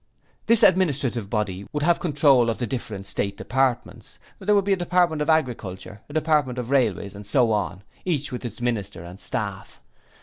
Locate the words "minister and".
8.59-9.19